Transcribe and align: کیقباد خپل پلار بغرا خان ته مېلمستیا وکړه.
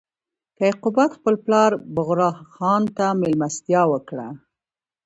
کیقباد 0.57 1.09
خپل 1.17 1.33
پلار 1.45 1.71
بغرا 1.95 2.29
خان 2.53 2.83
ته 2.97 3.05
مېلمستیا 3.21 3.81
وکړه. 3.91 4.27